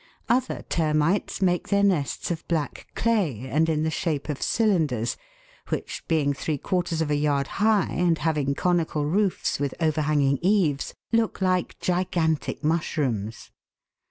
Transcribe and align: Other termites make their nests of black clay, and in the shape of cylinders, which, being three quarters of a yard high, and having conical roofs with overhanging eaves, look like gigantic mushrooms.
Other 0.27 0.63
termites 0.67 1.43
make 1.43 1.67
their 1.69 1.83
nests 1.83 2.31
of 2.31 2.47
black 2.47 2.87
clay, 2.95 3.47
and 3.47 3.69
in 3.69 3.83
the 3.83 3.91
shape 3.91 4.29
of 4.29 4.41
cylinders, 4.41 5.15
which, 5.69 6.07
being 6.07 6.33
three 6.33 6.57
quarters 6.57 7.01
of 7.01 7.11
a 7.11 7.15
yard 7.15 7.45
high, 7.61 7.91
and 7.93 8.17
having 8.17 8.55
conical 8.55 9.05
roofs 9.05 9.59
with 9.59 9.75
overhanging 9.79 10.39
eaves, 10.41 10.95
look 11.11 11.39
like 11.39 11.77
gigantic 11.79 12.63
mushrooms. 12.63 13.51